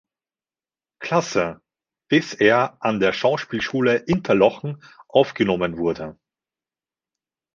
[0.99, 1.61] Klasse,
[2.09, 6.17] bis er an der Schauspielschule "Interlochen" aufgenommen wurde.